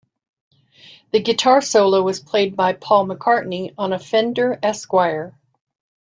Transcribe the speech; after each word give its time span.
The 1.11 1.21
guitar 1.21 1.61
solo 1.61 2.01
was 2.01 2.19
played 2.19 2.55
by 2.55 2.73
Paul 2.73 3.05
McCartney 3.07 3.75
on 3.77 3.93
a 3.93 3.99
Fender 3.99 4.57
Esquire. 4.63 5.37